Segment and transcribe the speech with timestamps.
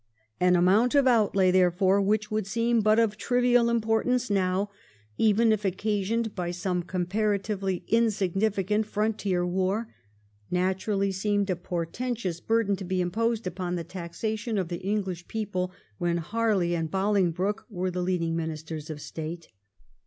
[0.39, 4.71] An amount of outlay, therefore, which would seem but of trivial importance now,
[5.19, 9.93] even if occasioned by some comparatively insignificant frontier war,
[10.49, 15.71] naturally seemed a portentous burden to be imposed upon the taxation of the English people
[15.99, 19.49] when Harley and Bohngbroke were the leading Ministers of State.